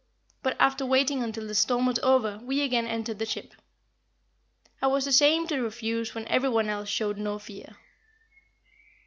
But 0.41 0.57
after 0.59 0.83
waiting 0.83 1.21
until 1.21 1.45
the 1.45 1.53
storm 1.53 1.85
was 1.85 1.99
over 1.99 2.39
we 2.39 2.61
again 2.61 2.87
entered 2.87 3.19
the 3.19 3.25
ship. 3.27 3.53
I 4.81 4.87
was 4.87 5.05
ashamed 5.05 5.49
to 5.49 5.61
refuse 5.61 6.15
when 6.15 6.27
everyone 6.27 6.69
else 6.69 6.89
showed 6.89 7.19
no 7.19 7.37
fear. 7.37 7.77